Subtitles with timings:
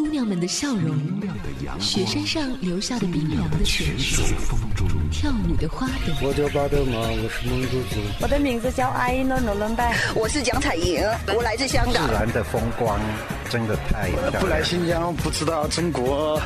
[0.00, 0.98] 姑娘们的笑容，
[1.78, 4.24] 雪山上留下的冰凉的泉水，
[5.12, 6.14] 跳舞的花朵。
[6.22, 8.00] 我叫巴德玛，我是蒙古族。
[8.18, 11.02] 我的名字叫阿依诺诺伦拜，我是蒋彩莹，
[11.36, 12.06] 我来自香港。
[12.06, 12.98] 自然的风光
[13.50, 14.42] 真的太漂亮。
[14.42, 16.40] 不来新疆不知道中国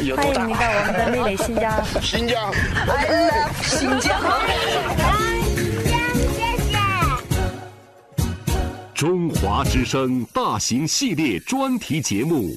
[0.00, 0.42] 有多大。
[0.44, 1.84] 欢迎你到我们的美丽新疆。
[2.00, 2.54] 新疆
[2.86, 4.16] ，I love 新疆。
[8.94, 12.56] 中华之声大型系列专题节目。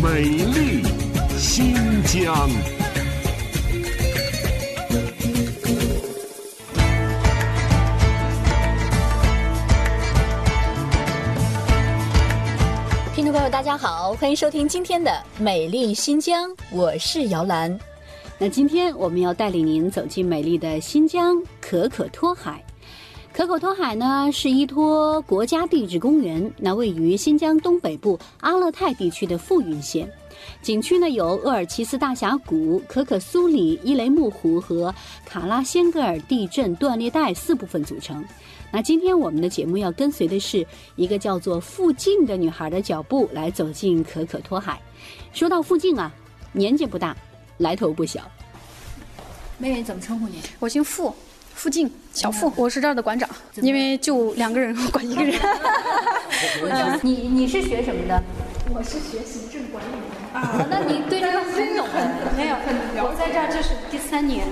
[0.00, 0.82] 美丽
[1.36, 1.74] 新
[2.04, 2.48] 疆，
[13.14, 15.10] 听众朋友，大家好，欢迎收听今天的
[15.42, 17.76] 《美丽新疆》，我是姚兰。
[18.38, 22.64] 那今天我们要带领您走进美丽的新疆可可托海。
[23.32, 30.06] 可可托海呢是依托国家地质公园，那位于新疆东北部阿勒泰地区的富蕴县。
[30.60, 34.94] 景区呢由鄂尔齐斯大峡谷、可可苏里、伊雷木湖和
[35.24, 38.22] 卡拉仙格尔地震断裂带四部分组成。
[38.70, 40.66] 那今天我们的节目要跟随的是
[40.96, 44.78] 一个叫做附近的女孩的脚步，来走进可可托海。
[45.32, 46.12] 说到附近啊，
[46.52, 47.16] 年纪不大，
[47.56, 48.20] 来头不小。
[49.56, 50.36] 妹妹怎么称呼你？
[50.58, 51.14] 我姓傅。
[51.54, 55.34] 附近小付，我是这儿的馆长，因为就两个人管一个人。
[57.02, 58.22] 你你是学什么的？
[58.74, 60.38] 我是学行政管理的。
[60.38, 61.86] 啊，那你对这个很懂。
[62.36, 62.56] 没有，
[63.04, 64.46] 我在这儿就是第三年。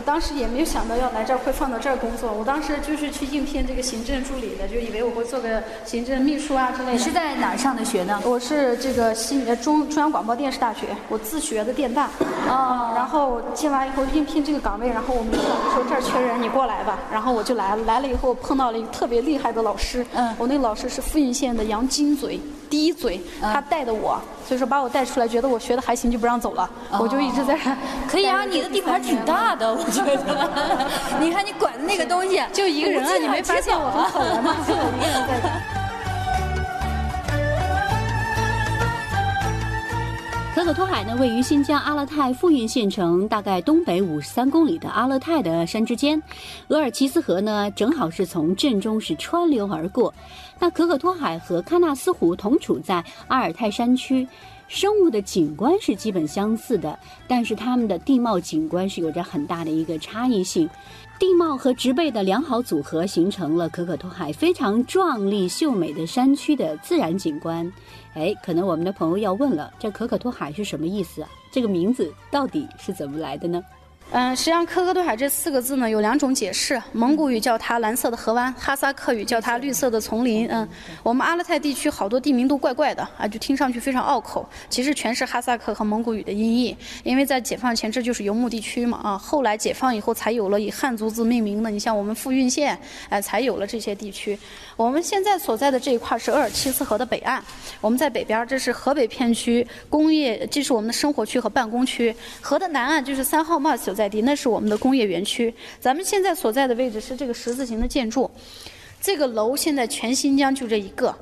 [0.00, 6.92] 当时也没有想到要来这儿会放到这儿工作，我当时就是去应聘这个行政助理的，就以为我会做个行政秘书啊之类的。
[6.92, 8.20] 你是在哪儿上的学呢？
[8.24, 12.08] 我是这个新呃中中央广播电视大学，我自学的电大。
[12.48, 12.92] 哦。
[12.94, 16.98] 然后进来以后应聘这个岗位，然后我们领导说这儿缺人，你过来吧。
[17.10, 20.04] 然后我就来了，来了以后碰到了一个特别厉害的老师。
[20.14, 20.34] 嗯。
[20.38, 22.40] 我那个老师是富蕴县的杨金嘴。
[22.72, 24.18] 第一嘴，他带的我，
[24.48, 26.68] 所以说把我带出来，觉得我学的还行，就不让走了。
[26.98, 27.58] 我就一直在。
[28.08, 30.48] 可以啊，你的地盘挺大的，我觉得。
[31.20, 34.56] 你看你管的那个东西，就一个人啊，你没发现我很可怜吗？
[34.66, 35.71] 就我一个人在。
[40.62, 46.22] 可可托海呢，位于新疆阿勒泰富蕴县城大概东北五十三公里的阿勒泰的山之间，
[46.68, 50.14] 额尔齐斯河呢正好是从镇中是穿流而过。
[50.60, 54.28] 那可可托海和喀纳斯湖同处在阿尔泰山区，
[54.72, 60.66] 生物的景观是基本相似的，但是它们的地貌景观是有着很大的一个差异性。
[61.18, 67.70] 地貌和植被的良好组合，形成了可可托海非常壮丽秀美的山区的自然景观。
[68.14, 71.28] 哎，可能我们的朋友要问了，这可可托海是什么意思啊？
[71.52, 73.62] 这个名字到底是怎么来的呢？
[74.14, 76.80] 嗯，实际上“可可托海”这四个字呢，有两种解释。
[76.92, 80.46] 蒙古语叫它“蓝色的河湾”，哈萨克语叫它“绿色的丛林”。
[80.52, 80.68] 嗯，
[81.02, 84.46] 我们阿勒泰地区好多地名都怪怪的啊，就听上去非常拗口。
[84.68, 86.76] 其实全是哈萨克和蒙古语的音译。
[87.04, 91.70] 因为在解放前这就是游牧地区嘛啊，后来解放以后才有了以汉族字命名的。
[91.70, 92.78] 你像我们富蕴县，
[93.08, 94.38] 哎，才有了这些地区。
[94.82, 97.40] 我们现在所在的这一块是鄂尔齐斯河的北岸，
[97.80, 102.12] 我们在北边，这是河北片区工业，这是我们的生活区和办公区。
[102.40, 103.94] 河的南岸就是三号坝所。
[103.94, 105.54] 在地，那是我们的工业园区。
[105.78, 108.28] 咱们现在所在的位置是这个十字形的建筑，
[109.00, 111.14] 这个楼现在全新疆就这一个，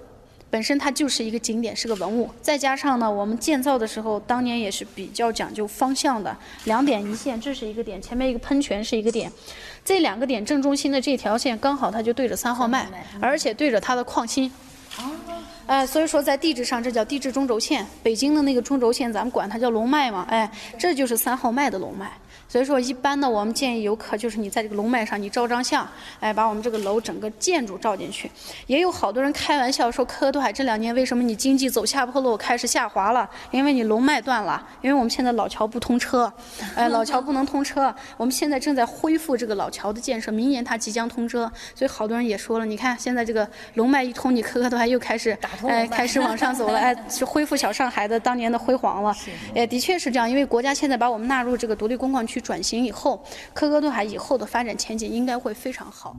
[0.51, 2.29] 本身它就是一个景点，是个文物。
[2.43, 9.31] 再加上呢，我们建造的时候，当年也是比较讲究方向的，两点一线，这是一个点，前面一个喷泉是一个点，
[9.85, 12.89] 这两个点正中心的这条线刚好它就对着三号脉，
[13.21, 14.53] 而且对着它的矿心。
[14.99, 15.11] 哦。
[15.67, 17.87] 哎，所以说在地质上这叫地质中轴线。
[18.03, 20.27] 北京的那个中轴线，咱们管它叫龙脉嘛。
[20.29, 22.11] 哎，这就是三号脉的龙脉。
[22.49, 25.89] 所以说，一般呢，我们建议游客就是你在这个龙脉上，你照张相，
[26.19, 28.29] 哎，把我们这个楼整个建筑照进去。
[28.67, 33.31] 也有好多人开玩笑说，可可托海这两年为什么你经济走下坡路，开始下滑了？
[33.53, 36.33] 因为你龙脉断了，因为我们现在老桥不通车，
[36.75, 37.95] 哎，老桥不能通车。
[38.17, 41.49] 我们现在正在恢复这个老桥的建设，明年它即将通车。
[41.77, 49.15] 所以好多人也说了，你看现在这个龙脉一通，你科科都海又开始，哎，开始往上走了，哎， 是恢复小上海的当年的辉煌了。
[49.55, 52.41] 哎，的确是这样，因为国家现在把我们纳入这个独立工矿区。
[52.41, 56.17] 转型以后，可可托海以后的发展前景应该会非常好。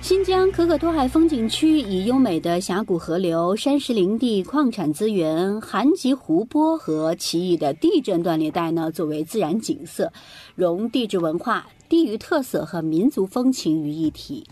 [0.00, 10.12] 新疆可可托海风景区以优美的峡谷河流、山石林地、矿产资源、寒极湖泊和奇异的地震断裂带呢，作为自然景色，
[10.56, 14.46] 融地质文化、地域特色和民族风情于一体。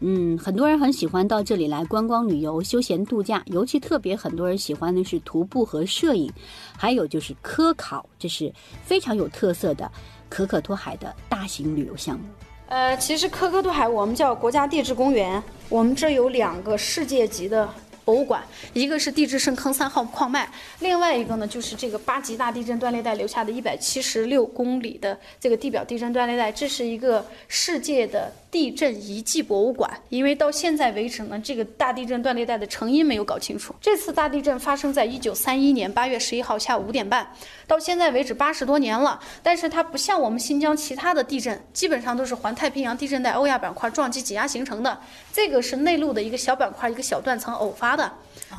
[0.00, 6.28] 嗯，很多人很喜欢到这里来观光旅游、休闲度假，尤其特别很多人喜欢的是徒步和摄影，
[6.76, 8.52] 还有就是科考，这是
[8.82, 9.88] 非常有特色的
[10.28, 12.24] 可可托海的大型旅游项目。
[12.66, 17.68] 呃，其实可可托海我们叫国家地质公园，我们这有两个世界级的
[18.04, 20.48] 博物馆，一个是地质圣坑三号矿脉，
[20.80, 28.32] 另外一个呢就是这个八级大地震断裂带留下的一百七十六公里的这个地表地震断裂带，这是一个世界的。
[28.52, 33.74] 地震遗迹博物馆，因为到现在为止呢，这个大地震断裂带的成因没有搞清楚。
[33.80, 37.26] 这次大地震发生在一九三一年八月十一号下午五点半，
[37.66, 45.00] 到现在为止八十多年了，但是它不像我们新疆其他的地震，基本上都是环太平洋地震带欧亚板块撞击挤压形成的，
[45.32, 48.01] 这个是内陆的一个小板块一个小断层偶发的。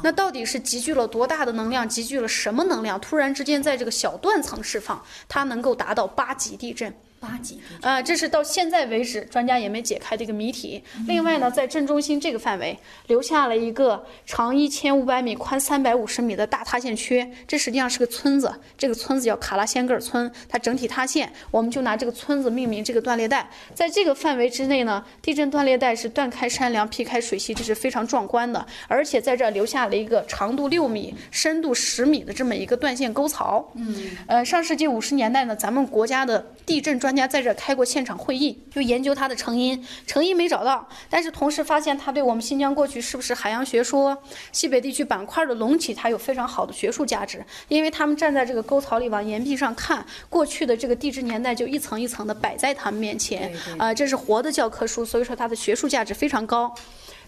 [0.03, 1.87] 那到底是集聚了多大的能量？
[1.87, 2.99] 集聚了什么能量？
[2.99, 6.93] 突然之间在这个小断层释放，它能够达到八级地震。
[7.23, 10.83] 八级啊，这是到现在为止专家也没解开的一个谜题。
[11.07, 12.77] 另外呢，在震中心这个范围
[13.07, 18.53] 留下了一个长一千五百米、宽三百五十米的大塌陷区，这实际上是个村子。
[18.77, 23.49] 这个村子叫卡拉仙格尔村，它整体塌陷，我们就拿这个村子命名这个断裂带。
[23.73, 28.65] 在这个范围之内呢，地震断裂带是断开山梁、劈开水系，这是非常壮观的。
[28.89, 33.71] 而且在这留下了一个长度六米、深度十米的这么一个断线沟槽。
[33.75, 33.95] 嗯，
[34.27, 44.17] 呃，上世纪五十年代呢，咱们国家的地震专专家在这开过现场会议，就研究它的成因，成因没找到，但是同时发现它对我们新疆过去是不是海洋学说、
[44.51, 47.45] 西北地区板块的隆起，它有非常好的学术价值。
[47.67, 56.73] 因为他们站在这个沟槽里往岩壁上看，过去的这个地质年代就一层一层的摆在他们面前，啊，这是活的教科书，所以说它的学术价值非常高。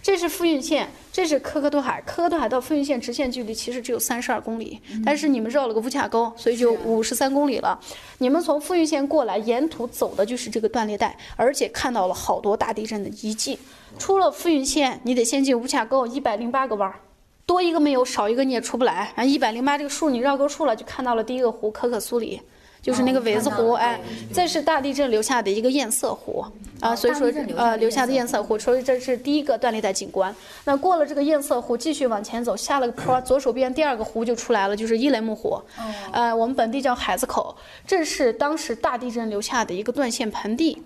[0.05, 1.99] 这是富蕴县，这是可可托海。
[2.05, 7.79] 可可托海到富蕴县直线距离其实只有三十二公里，但是你们绕了个乌恰沟，所以就五十三公里了。
[8.19, 13.57] 你们从富蕴县过来，沿途走的就是这个断裂带，而且看到了好多大地震的遗迹。
[13.97, 16.99] 出了富蕴县，你得先进乌恰沟，一百零八个弯儿，
[17.47, 19.11] 多一个没有，少一个你也出不来。
[19.15, 22.39] 然后一百零八这个数你绕沟出了，就看到了第一个湖可可苏里。
[22.85, 23.99] 就是那个苇子湖，哎，
[24.31, 26.45] 这是大地震留下的一个堰塞湖
[26.79, 27.27] 啊，所以说
[27.57, 30.33] 呃留下的堰塞湖，所以这是第一个断裂带景观。
[30.65, 35.59] 那过了这个堰塞湖，继续往前走，下了个坡，左手边第二个湖就出来了，就是伊雷木湖，
[36.11, 37.55] 呃，我们本地叫海子口，
[37.87, 40.79] 这是当时大地震留下的一个断线盆地。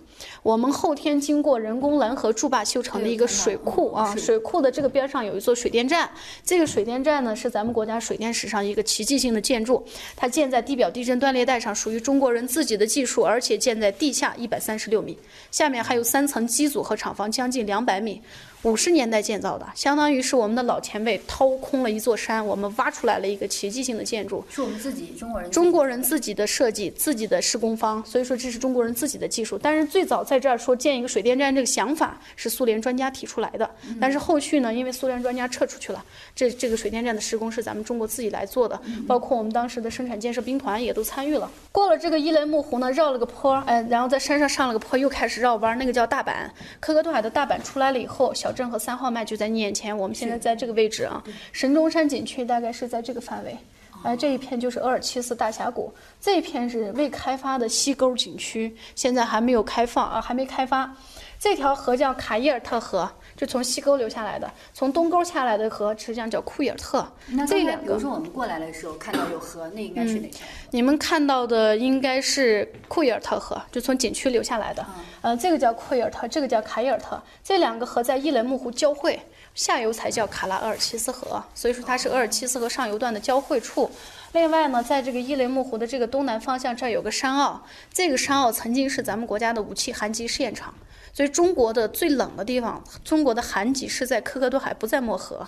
[0.43, 6.09] 我们后天经过人工拦河筑坝修成的一个水库啊，水库的这个边上有一座水电站，
[6.43, 9.83] 这个水电站呢是咱们国家水电史上一个奇迹性的建筑，
[10.15, 15.17] 它建在地表地震断裂带上，属于中国人自己的技术，而且建在地下一百三十六米，
[15.51, 18.21] 下面还有三层机组和厂房，将近两百米。
[18.63, 29.57] 五十年代建造的，相当于是我们的老前辈掏空了一座山，我们挖出来了一个奇迹性的建筑，是我们自己中国人中国人自己的设计，自己的施工方，所以说这是中国人自己的技术。
[29.57, 33.67] 但是最早在这儿说建一个水电站这个想法是苏联专家提出来的，
[33.99, 36.05] 但是后续呢，因为苏联专家撤出去了，
[36.35, 41.49] 这这个水电站的施工是咱们中国自己来做的，包括我们当时的生产建设兵团也都参与了。
[41.71, 46.47] 过了这个伊雷木湖呢，绕了个坡，哎，然后在山上上了个坡，又开始绕弯，那个叫大阪，
[46.79, 48.53] 科格托海的大阪出来了以后，小。
[48.59, 51.23] 镇和三号脉就在你眼前，我们现在在这个位置啊。
[51.53, 53.55] 神中山景区大概是在这个范围，
[54.03, 60.93] 哎，这一片就是额尔齐斯大峡谷，这一片是未开发的西沟景区，现在还没有开放啊，还没开发。
[61.39, 67.09] 这条河叫卡伊尔特河，就从西沟流下来的，从东沟下来的河实际上叫库伊尔特。
[67.27, 70.45] 那这两个，比如说我们过来的时候看到有河，那应该是哪条？
[70.71, 74.85] 你们看到的应该是库伊尔特河，就从景区流下来的。
[75.21, 79.17] 呃，这个叫库伊尔特，这个叫卡伊尔特，这两个河在伊雷木湖交汇，
[79.55, 83.91] 下游才叫卡拉厄尔齐斯河，所以说它是额尔齐斯河上游段的交汇处。
[84.31, 90.73] 另外呢，在这个伊雷木湖的这个东南方向，这儿有个山坳，这个山坳曾经是咱们国家的武器寒极试验场。
[91.11, 95.45] 所以中国的最冷的地方，中国的寒极是在科克多海，不在漠河。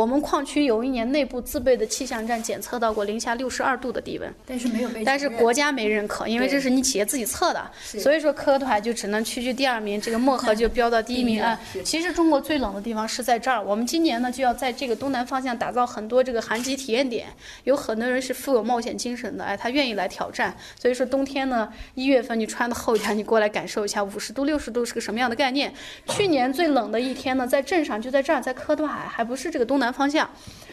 [0.00, 11.60] 我们矿区有一年内部自备的气象站检测到过零下六十二度的低温，但是没有被，但是国家没认可，因为这是你企业自己测的，所以说可可托海就只能屈居第二名，这个漠河就飙到第一名啊。
[11.84, 17.26] 其实中国最冷的地方是在这儿，我们今年呢就要在这个东南方向打造很多这个寒极体验点，
[17.64, 20.56] 有很多人是富有冒险精神的，哎，他愿意来挑战。
[20.80, 25.70] 所以说冬天呢，一月份你穿的厚一点，你过来感受一下五十度、六十度是个什么样的概念。
[26.08, 30.30] 去年最冷的一天呢，在镇上就在这儿，在可可托海，还不是这个东南方向，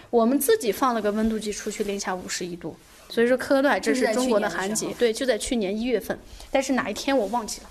[0.10, 2.76] 我们自己放了个温度计出去，零下五十一度。
[3.10, 6.18] 所以说科克托海这是中国的寒极，对，就在去年一月份，
[6.52, 7.70] 但是哪一天我忘记了。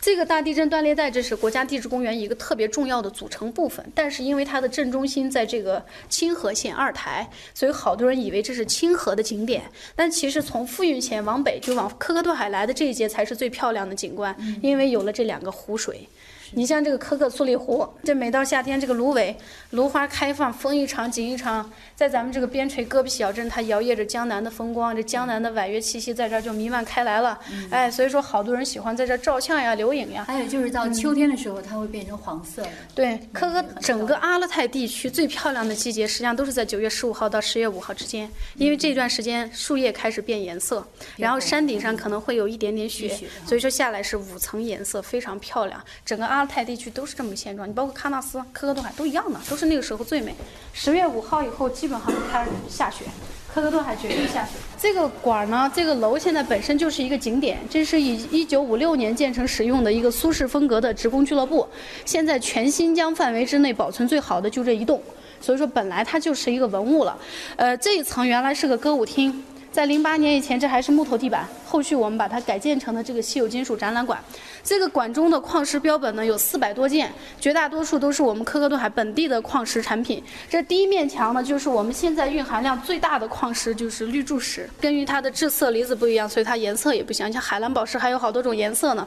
[0.00, 3.82] 这个大地震断裂带，这是国家地质公园一个特别重要的组成部分。
[3.94, 9.62] 但是因为它的震中心在这个清河县二台，所以好多人以为这是清河的景点。
[9.96, 16.06] 但其实从富蕴县往北，就往科克托海来的这一节才是最漂亮的景观，因为有了这两个湖水。
[16.54, 19.36] 你像这个可可苏里湖，这每到夏天，这个芦苇、
[19.70, 27.38] 芦花开放，风一场景一场，在咱们这个边陲戈壁小镇，它摇曳着江南的风光，这江南的婉约气息在这儿就弥漫开来了。
[27.70, 30.24] 哎，所以说好多人喜欢在这儿照相呀、留影呀。
[30.26, 32.68] 还有就是到秋天的时候，它会变成黄色的。
[32.94, 43.08] 对，可可整个阿勒泰地区最漂亮的季节，实际上都是在九月十五号到十月五号之间，因为这段时间树叶开始变颜色，然后山顶上可能会有一点点雪，
[43.46, 45.82] 所以说下来是五层颜色，非常漂亮。
[46.04, 50.34] 整个阿泰地区都是这么个现状，你包括喀纳斯、科科托海都一样的，都是那个时候最美。
[50.72, 53.04] 十月五号以后，基本上就开始下雪。
[53.52, 54.52] 科科托海绝对下雪。
[54.76, 61.64] 这个馆儿呢，这个楼现在本身就是一个景点，这是以一九五六年建成使用的一个苏式风格的职工俱乐部。
[62.04, 65.00] 现在全新疆范围之内保存最好的就这一栋，
[65.40, 67.16] 所以说本来它就是一个文物了。
[67.54, 69.44] 呃，这一层原来是个歌舞厅，
[69.74, 74.16] 在零八年以前这还是木头地板，后续我们把它改建成了这个稀有金属展览馆。
[74.62, 80.22] 这个馆中的矿石标本呢有四百多件，绝大多数都是我们科克顿海本地的矿石产品。
[80.48, 84.70] 这第一面墙呢，就是我们现在蕴含量最大的矿石，就是绿柱石。
[84.80, 87.30] 根据它的质色离子不一样，所以它颜色也不像。
[87.32, 89.04] 像海蓝宝石还有好多种颜色呢。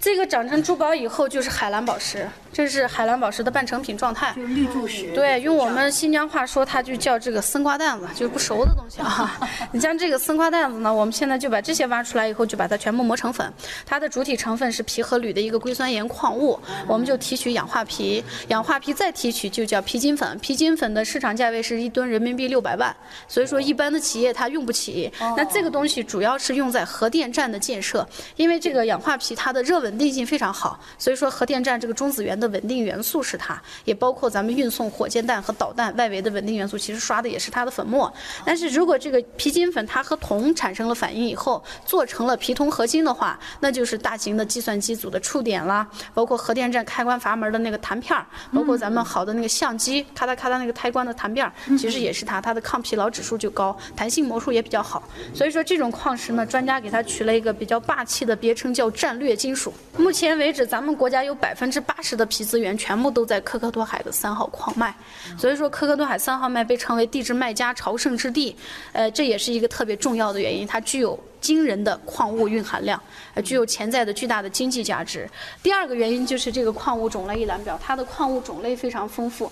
[0.00, 4.32] 这个长成珠宝以后就是海蓝宝石，这是海蓝宝石的半成品状态。
[4.34, 5.12] 就是绿柱石。
[5.12, 9.38] 对，用我们新疆话说，它就叫这个生瓜蛋子，就是不熟的东西啊。
[9.72, 13.52] 你像这个丝瓜蛋子呢，我们现在就把这些挖出来以后，就把它全部磨成粉。
[13.84, 20.38] 它的主体成分是皮和铝的一个硅酸盐矿物，我们就提取氧化皮，氧化皮再提取就叫皮金粉。
[20.38, 22.94] 皮金粉的市场价位是一吨人民币六百万，
[23.26, 25.12] 所以说一般的企业它用不起。
[25.36, 38.12] 那这个东西主要是用在核电站的建设，因为这个氧化皮它的热稳定性非常好，所以说核电站这个中子源的稳定元素是它，也包括咱们运送火箭弹和导弹外围的稳定元素，其实刷的也是它的粉末。
[38.44, 55.02] 但是如果这个皮金粉它和铜产生了反应以后，做成了皮铜合金的话，那就是大型的计算机组的触点啦，包括核电站开关阀门的那个弹片儿，包括咱们好的那个相机咔嗒咔嗒那个开关的弹片儿，其实也是它，它的抗疲劳指数就高，弹性模数也比较好。
[55.34, 59.72] 所以说这种矿石呢，专家给它取了一个比较霸气的别称，叫战略金属。
[59.96, 64.94] 目前为止，咱们国家有百分之八十的皮资源全部都在科克托海的三号矿脉，
[65.38, 68.54] 所以说科克托海三号脉被称为地质卖家朝圣之地，
[68.92, 71.16] 呃，这也是一个特特别重要的原因，它具有。
[71.40, 73.00] 惊人的矿物蕴含量，
[73.32, 75.30] 呃，具有潜在的巨大的经济价值。
[75.62, 79.48] 第二个原因就是这个矿物种类一览表，它的矿物种类非常丰富。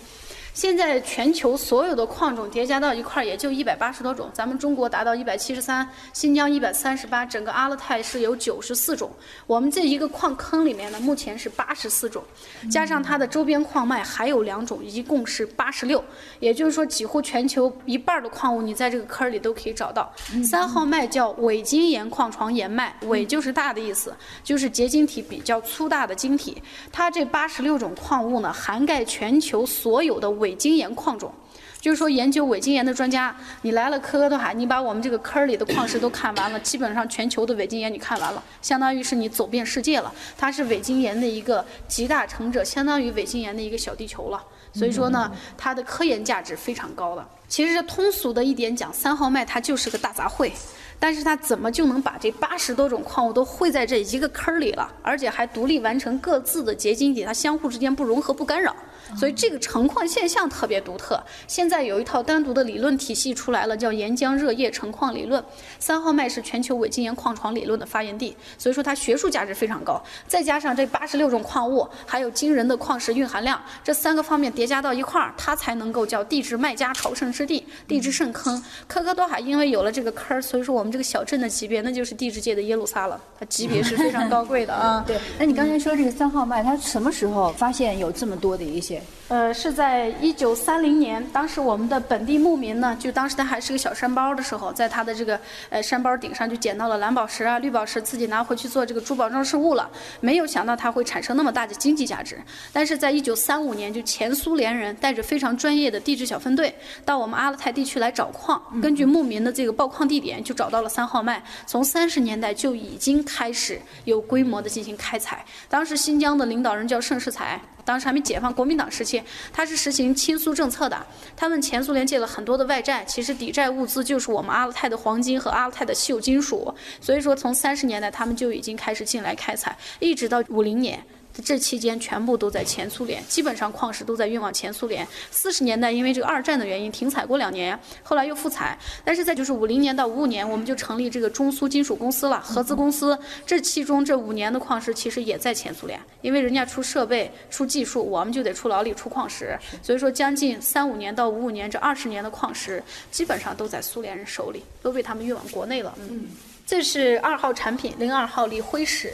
[0.57, 9.11] 现在全球所有的矿种叠加到一块儿也就一百八十多种，咱们中国达到一百七十三，新疆一百三十八，整个阿勒泰是有九十四种。
[9.47, 12.25] 我们这一个矿坑里面呢，目前是八十四种，
[12.71, 16.03] 加上它的周边矿脉还有两种，一共是八十六。
[16.41, 20.11] 也就是说，几乎全球一半的矿物你在这个坑里都可以找到。
[20.43, 26.63] 三号脉叫伪晶岩矿床岩脉，伪就是大的意思，就是结晶体比较粗大的晶体。
[26.91, 31.33] 它这八十六种矿物呢，涵盖全球所有的伪伪晶岩矿种。
[31.81, 40.13] 就是说，研究伪晶岩的专家，你来了科科托海，你把我们这个坑里的矿石都看完了，基本上全球的伪晶岩你看完了，相当于是你走遍世界了。
[40.39, 44.43] 它是伪晶岩的一个集大成者，相当于伪晶岩的一个小地球了。
[44.73, 47.25] 所以说呢，它的科研价值非常高的。
[47.49, 50.51] 其实通俗的一点讲，三号脉它就是个大杂烩。
[50.99, 58.75] 但是它怎么就能把这八十多种矿物都汇在这一个坑里了，而且还独立完成各自的结晶体，它相互之间不融合不干扰，
[59.17, 61.23] 所以这个成矿现象特别独特。
[61.47, 65.45] 现在有一套单独的理论体系出来了，叫岩浆热液成矿理论。
[65.79, 70.03] 三号脉是全球伪晶岩矿床理论的发源地，所以说它学术价值非常高。
[70.27, 78.61] 再加上这八十六种矿物，还有惊人的矿石蕴含量，这三个方面叠加到一块儿，它才能够叫地质麦加朝圣之地、地质圣坑。
[78.89, 80.93] 科科多海因为有了这个坑儿，所以说我们。
[80.97, 85.05] 这个小镇的级别，那就是地质界的耶路撒冷，它级别是非常高贵的啊。
[85.07, 88.96] 对，那你刚才说这个三号脉，它什么时候发现有这么多的一些？
[89.29, 99.91] 呃，是在一九三零年，当时我们的本地牧民呢，就当时他还是个小山包的时候，在他的这个呃山包顶上就捡到了蓝宝石啊、绿宝石，自己拿回去做这个珠宝装饰物了。
[100.21, 102.39] 没有想到它会产生那么大的经济价值。
[102.73, 106.73] 但是在一九三五年，就前苏联人带着非常专业的地质小分队
[107.05, 111.43] 到我们阿勒泰地区来找矿，根据牧民的这个报矿地点，就找到了三号脉。
[111.67, 115.45] 从三十年代就已经开始有规模的进行开采。
[115.69, 117.61] 当时新疆的领导人叫盛世才。
[117.87, 121.07] 当时还没解放，国民党时期，他是实行亲苏政策的。
[121.35, 126.75] 他们前苏联借了很多的外债，其实抵债物资就是我们阿勒泰的黄金和阿勒泰的稀有金属。
[127.01, 131.03] 所以说，从三十年代他们就已经开始进来开采，一直到五零年。
[131.45, 135.07] 这期间全部都在前苏联，基本上矿石都在运往前苏联。
[135.31, 138.79] 四十年代因为这个二战的原因停采过两年，后来又复采。
[139.05, 143.19] 但是在就是五零年到五五年，我们就成立这个中苏金属公司了，合资公司。
[143.45, 149.59] 这其中这五年的矿石其实也在前苏联，因为人家出设备、出技术，我们就得出劳力、出矿石。
[149.83, 155.95] 所以说，将近三五年到五五年这二十年的矿石，基本上都在苏联人手里，都被他们运往国内了。
[155.99, 156.27] 嗯，
[156.67, 159.13] 这是二号产品零二号锂辉石。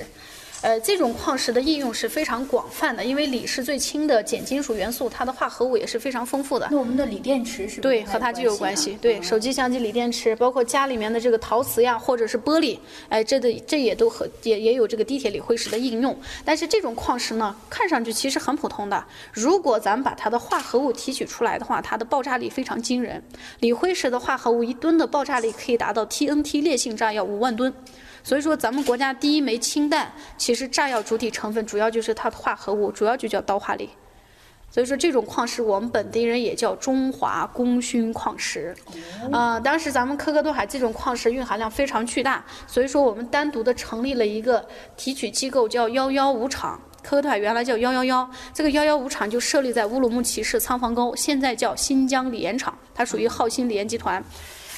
[0.62, 6.68] 呃，这种矿石的应用是非常广泛的，因为锂是最轻的碱金属元素，它的化合物也是非常丰富的。
[6.70, 7.80] 那我们的锂电池是？
[7.80, 8.96] 对，和它就有关系。
[9.02, 12.78] 对，手机、相机锂电池，包括家里面的这个陶瓷呀，或者是玻璃，
[13.08, 16.16] 哎，这的这也都和也也有这个地铁锂辉石的应用。
[16.44, 19.04] 但是这种矿石呢，看上去其实很普通的。
[19.32, 23.20] 如果咱们把它的化合物提取出来的话，它的爆炸力非常惊人。
[23.58, 27.74] 锂辉石的化合物一吨的爆炸力可以达到 TNT 烈性炸药五万吨。
[28.22, 33.88] 所以说，咱们国家第一枚氢弹，其实炸药主体成分主要就是它的化合物，主要就叫刀化锂。
[34.70, 38.74] 所以说，这种矿石我们本地人也叫中华功勋矿石。
[39.30, 46.80] 呃，当时咱们科克多海这种矿石蕴含量非常巨大，所以说我们单独的成立了一个提取机构，叫幺幺五厂。
[47.02, 54.24] 科克多海原来叫幺幺幺，这个幺幺五厂就设立在乌鲁木齐市仓房沟，现在叫新疆锂盐厂，它属于浩鑫锂盐集团。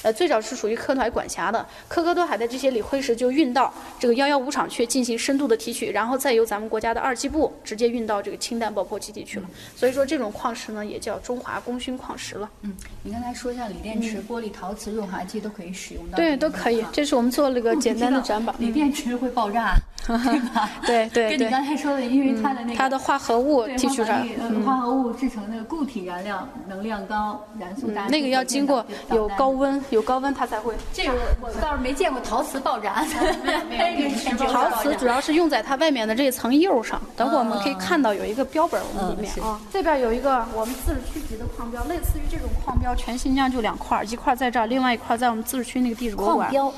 [0.05, 9.49] 呃，最早是属于科团管辖的，科科多海的这些锂辉石就运到这个幺幺五厂去进行深度的提取，然后再由咱们国家的二机部直接运到这个氢弹爆破基地去了。
[9.75, 12.47] 所以说这种矿石呢，也叫中华功勋矿石了。
[12.61, 12.71] 嗯，
[13.01, 16.17] 你刚才说像锂电池、玻璃、陶瓷、润滑剂都可以使用到。
[16.17, 16.85] 对，都可以。
[16.93, 18.55] 这是我们做了个简单的展板。
[18.59, 19.73] 锂电池会爆炸，
[20.05, 20.69] 对吧？
[20.85, 21.37] 对对对。
[21.39, 24.23] 跟你刚才说的，因为它的那个它的化合物提取出来，
[24.63, 28.05] 化合物制成那个固体燃料能量高，燃速大。
[28.05, 30.75] 那个要经过有高温，有高温它才会。
[30.93, 33.07] 这个我倒是没见过陶瓷爆燃
[34.37, 37.01] 陶瓷主要是用在它外面的这一层釉上。
[37.15, 46.49] 等会儿我们可以看到有一个标本，我们里面啊，这边有一个我们自治区级的矿标，类似于这种矿标，全新疆就两块，一块在这儿，另外一块在我们自治区那个地质博物馆。
[46.49, 46.73] 矿标。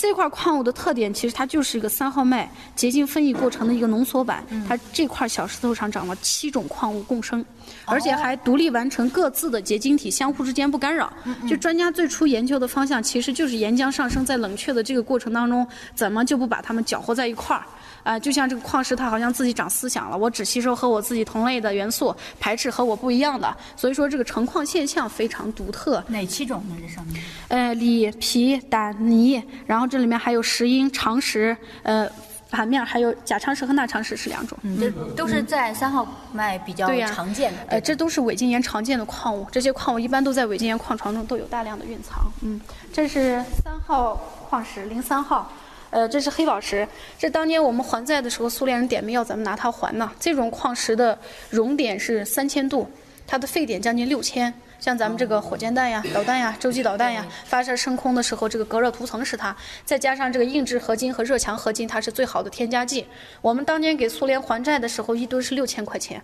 [0.00, 4.42] 嗯，这块矿物的特点其实它就是一个三号脉结晶分异过程的一个浓缩版。
[4.66, 7.44] 它这块小石头上长了七种矿物共生，
[7.84, 11.12] 而且还独立完成各自的结晶体，相互之间不干扰。
[11.48, 17.64] 就专家最初研究的方向其实就是岩浆上升在冷却的这个过程当中，怎么就不把它们搅和在一块儿？
[18.02, 23.54] 啊，就像这个矿石，它好像自己长思想了，我只吸收和我自己同类的元素，排斥和我不一样的。
[23.76, 26.02] 所以说这个成矿现象非常独特。
[26.08, 26.76] 哪七种呢？
[26.80, 27.22] 这上面？
[27.48, 32.08] 呃，锂、铍、胆、泥，然后这里面还有石英、长石，呃，
[32.48, 34.56] 反面还有假长石和钠长石是两种。
[34.62, 37.58] 嗯，这都是在三号脉比较常见的。
[37.68, 42.30] 呃，这都是伪晶岩常见的矿物，这些矿物一般都在伪晶岩矿床中都有大量的蕴藏。
[42.42, 42.60] 嗯，
[42.92, 44.14] 这是三号
[44.48, 45.52] 矿石，零三号。
[45.90, 46.86] 呃，这是黑宝石，
[47.18, 50.10] 这当年我们还债的时候，苏联人点名要咱们拿它还呢。
[50.18, 51.18] 这种矿石的
[51.50, 52.88] 熔点是三千度，
[53.26, 54.52] 它的沸点将近六千。
[54.80, 63.06] 像咱们这个火箭弹呀、导弹呀、洲际导弹呀，发射升空的时候，这个隔热涂层是它，再加上这个硬质合金和热强合金，它是最好的添加剂。
[63.42, 66.22] 我们当年给苏联还债的时候，一吨是六千块钱，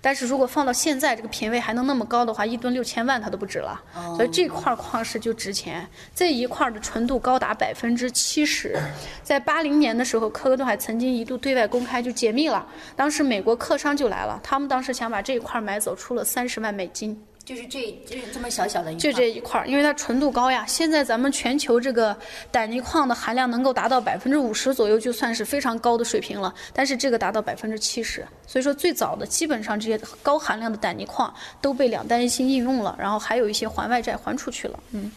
[0.00, 3.80] 但是如果放到现在，这个品位还能那么高的话，一吨六千万它都不止了。
[4.16, 8.76] 所以这块矿石就值钱，这一块的纯度高达百分之七十。
[9.22, 12.66] 在八零年的时候，科科多海曾经一度对外公开就解密了，
[12.96, 17.22] 当时美国客商就来了，他们当时想把这一块买走，出了三十万美金。
[17.48, 20.66] 就是这这这么小小的一块就这一块儿，因为它纯度高呀。
[20.68, 22.14] 现在咱们全球这个
[22.50, 26.54] 胆泥矿的含量能够达到百分之五十左右，就算是非常高的水平了。
[26.74, 31.32] 但是这个达到百分之七十，所以说最早的基本上这些高含量的胆泥矿
[31.62, 34.78] 都被两弹一星应用了，然后还有一些还外债还出去了。
[34.90, 35.10] 嗯，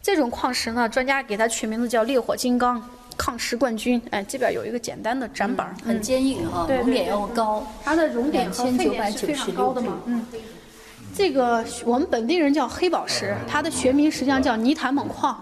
[0.00, 2.80] 这种矿石呢，专家给它取名字叫烈火金刚、
[3.16, 4.00] 抗石冠军。
[4.10, 10.00] 哎，这边有一个简单的展板，很坚硬啊，熔点要高，它的熔点和沸点是非常高的嘛。
[10.06, 10.24] 嗯。
[11.16, 15.34] 这个我们本地人叫黑宝石，它的学名实际上叫泥坦锰矿。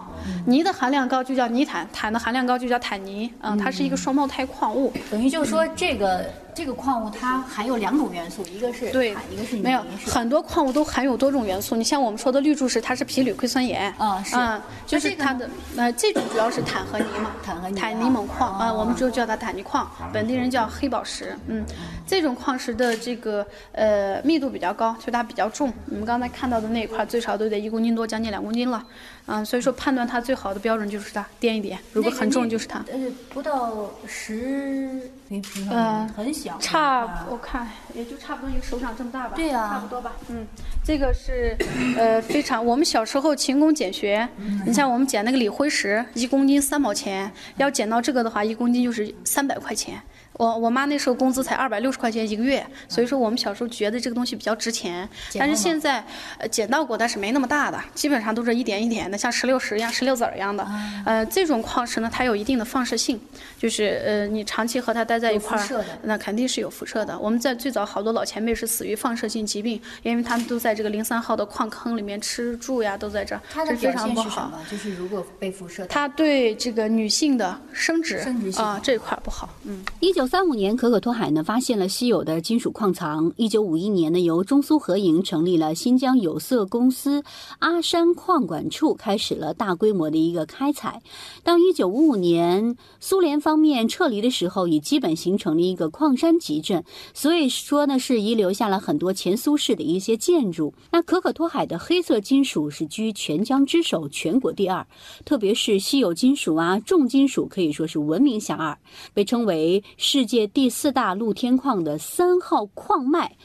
[0.45, 3.29] 泥的含量高就叫泥坦，坦的含量高就叫坦泥。
[3.41, 4.93] 嗯，它是一个双胞胎矿物。
[5.11, 9.83] 等于就是说，这个这个矿物它含有两种元素，一个是对，一个是没有。
[10.07, 11.75] 很多矿物都含有多种元素。
[11.75, 13.93] 你像我们说的绿柱石，它是铍铝硅酸盐。
[13.97, 14.37] 啊，是。
[14.37, 17.31] 嗯，就是它的呃，这种主要是钽和泥嘛。
[17.45, 17.77] 钽和泥。
[17.77, 21.37] 钽泥锰矿啊，我们就叫它钽泥矿，本地人叫黑宝石。
[21.47, 21.65] 嗯，
[22.07, 25.73] 这种矿石的这个呃密度比较高，所以它比较重。
[25.91, 28.81] 我们刚才看到的那一块最少都得一公斤多，将近两公斤了。
[29.27, 32.85] 嗯，所以说判断它最好的标准就是它掂一掂，如果很重就是它。
[32.91, 36.57] 呃，不到十平平方呃，很小。
[36.59, 39.33] 差我看也就差不多一个手掌这么大吧。
[39.35, 40.13] 对呀差不多吧。
[40.29, 40.45] 嗯，
[40.83, 41.55] 这个是
[41.97, 44.27] 呃非常，我们小时候勤工俭学，
[44.65, 50.01] 你像我们捡那个锂辉石，一公斤三毛钱，要捡到这个的话，一公斤就是三百块钱。
[50.37, 55.07] 我我妈那时候工资才二百六十块钱一个月，所以说我们小时候觉得这个东西比较值钱。
[55.37, 56.03] 但是现在，
[56.37, 60.67] 呃，捡到过，但是没那么大的，基本上都是一点一点的，像石榴石一样、石榴籽儿一样的。
[61.05, 63.19] 呃，这种矿石呢，它有一定的放射性，
[63.57, 67.17] 就是呃，你长期和它待在一块儿那肯定是有辐射的。
[67.17, 74.51] 我们在最早好多老前辈是死于放射性疾病，因为他们都在这个零三号的矿坑里面吃住呀，都在这儿，这非常不好。
[74.69, 78.17] 就是如果被辐射，它对这个女性的生殖
[78.57, 79.83] 啊、这一块儿不好，嗯。
[79.99, 83.31] 一九三五年，可可托海呢发现了稀有的金属矿藏。
[83.35, 87.23] 一九五一年呢，由中苏合营成立了新疆有色公司
[87.59, 91.01] 阿山矿管处，开始了大规模的一个开采。
[91.43, 96.83] 到一九五五年，苏联方面撤离的时候，已基本形成了一个矿山集镇，
[97.13, 100.73] 所以说呢，是遗留下了很多前苏式的一些建筑。
[100.91, 104.87] 那可可托海的黑色金属是居全疆之首，全国第二，
[105.25, 108.75] 特别是稀有金属啊、重金属可以说是闻名遐迩。
[109.13, 109.83] 被称为
[110.15, 113.35] 世界第四大露天矿的三号矿脉。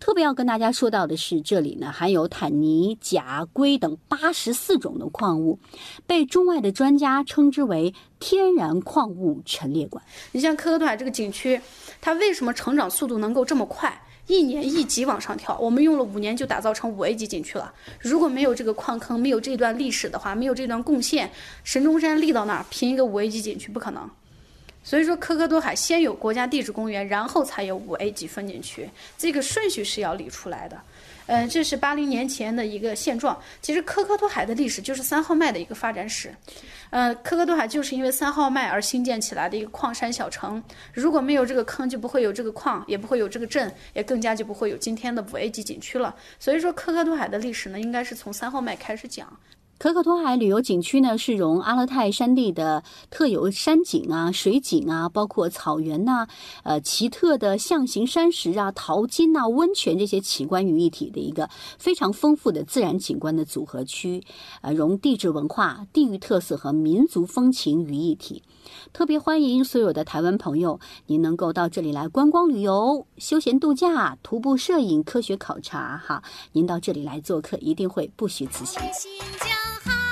[0.00, 5.58] 特别要跟大家说到的是，这里呢含有坦尼、钾、硅等八十四种的矿物，
[6.06, 10.02] 被中外的专家称之为天然矿物陈列馆。
[10.32, 11.60] 你像科科托海这个景区，
[12.00, 13.94] 它为什么成长速度能够这么快？
[14.26, 17.70] 一年一级往上跳，我们用了五年就打造成五 A 级景区了。
[18.00, 21.30] 如果没有这个矿坑，没有这段历史的话，没有这段贡献，
[21.64, 24.08] 神中山立到那儿评一个五 A 级景区不可能。
[24.84, 30.78] 所以说，科科多海先有国家地质公园，然后才有五 A 级风景区，这个顺序是要理出来的。
[31.26, 33.40] 嗯，这是八零年前的一个现状。
[33.62, 36.30] 其实科科多海的历史就是三号脉的一个发展史。
[36.90, 40.62] 呃，科科多海就是因为三号脉而兴建起来的一个矿山小城。
[40.92, 46.14] 如果没有这个坑，就不会有这个矿，也不会有这个镇，也更加就不会有今天的五 A 级景区了。
[46.38, 49.34] 所以说，科科多海的历史呢，应该是从三号脉开始讲。
[49.84, 56.26] 可可托海旅游景区呢，是融阿勒泰山地的特有山景啊、水景啊，包括草原呐、
[56.62, 64.24] 呃奇特的象形山石啊、淘金呐、温泉这些奇观于一体的一个非常丰富的自然景观的组合区，
[64.62, 68.42] 呃，融地质文化、地域特色和民族风情于一体。
[68.94, 78.80] 特别欢迎所有的台湾朋友，您能够到这里来观光旅游、休闲度假、徒步摄影、科学考察，哈，您到这里来做客，一定会不虚此行。
[78.92, 79.50] 新疆
[79.84, 80.03] 好